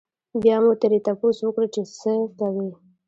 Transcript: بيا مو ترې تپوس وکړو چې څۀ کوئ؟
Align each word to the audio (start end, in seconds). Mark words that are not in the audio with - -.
بيا 0.41 0.57
مو 0.63 0.71
ترې 0.81 0.99
تپوس 1.05 1.37
وکړو 1.41 1.67
چې 1.73 1.81
څۀ 1.97 2.13
کوئ؟ 2.37 2.69